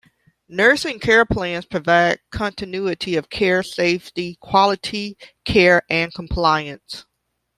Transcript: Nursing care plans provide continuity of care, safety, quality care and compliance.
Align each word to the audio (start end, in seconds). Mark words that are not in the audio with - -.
Nursing 0.47 0.99
care 0.99 1.25
plans 1.25 1.65
provide 1.67 2.21
continuity 2.31 3.15
of 3.17 3.29
care, 3.29 3.61
safety, 3.61 4.35
quality 4.41 5.15
care 5.45 5.83
and 5.91 6.11
compliance. 6.11 7.05